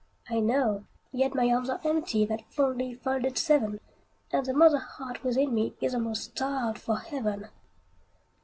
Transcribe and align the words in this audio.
I 0.31 0.39
know, 0.39 0.85
yet 1.11 1.35
my 1.35 1.47
arms 1.51 1.69
are 1.69 1.79
empty, 1.83 2.25
That 2.25 2.51
fondly 2.51 2.95
folded 2.95 3.37
seven, 3.37 3.79
And 4.31 4.47
the 4.47 4.51
mother 4.55 4.79
heart 4.79 5.23
within 5.23 5.53
me 5.53 5.75
Is 5.79 5.93
almost 5.93 6.23
starved 6.33 6.79
for 6.79 6.97
heaven. 6.97 7.49